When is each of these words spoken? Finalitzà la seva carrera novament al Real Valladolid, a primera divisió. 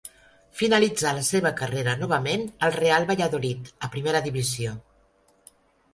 Finalitzà 0.61 1.11
la 1.17 1.25
seva 1.27 1.51
carrera 1.59 1.93
novament 2.01 2.47
al 2.69 2.75
Real 2.79 3.07
Valladolid, 3.13 3.73
a 3.89 3.93
primera 3.97 4.23
divisió. 4.31 4.77